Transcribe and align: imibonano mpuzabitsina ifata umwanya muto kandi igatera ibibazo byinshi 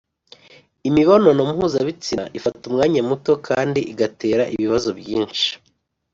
imibonano 0.87 1.41
mpuzabitsina 1.51 2.23
ifata 2.37 2.61
umwanya 2.69 3.01
muto 3.09 3.31
kandi 3.47 3.79
igatera 3.91 4.43
ibibazo 4.55 4.89
byinshi 4.99 5.47